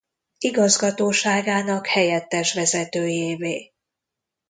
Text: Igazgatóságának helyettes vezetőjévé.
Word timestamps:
Igazgatóságának 0.39 1.87
helyettes 1.87 2.53
vezetőjévé. 2.53 3.73